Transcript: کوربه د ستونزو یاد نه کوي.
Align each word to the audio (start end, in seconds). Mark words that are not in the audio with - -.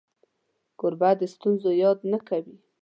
کوربه 0.79 1.09
د 1.19 1.21
ستونزو 1.33 1.69
یاد 1.83 1.99
نه 2.11 2.19
کوي. 2.27 2.55